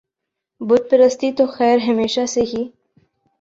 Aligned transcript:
بت 0.61 0.89
پرستی 0.91 1.31
تو 1.31 1.45
خیر 1.47 1.77
ہمیشہ 1.87 2.25
سے 2.25 2.41
ہی 2.43 2.63